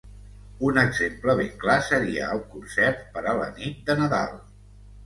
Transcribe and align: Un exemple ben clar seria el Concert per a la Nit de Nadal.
Un 0.69 0.79
exemple 0.83 1.35
ben 1.41 1.53
clar 1.65 1.77
seria 1.91 2.33
el 2.39 2.43
Concert 2.57 3.07
per 3.19 3.25
a 3.35 3.39
la 3.43 3.53
Nit 3.61 3.89
de 3.93 4.03
Nadal. 4.03 4.39